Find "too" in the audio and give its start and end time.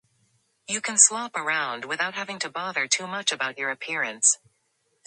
2.87-3.05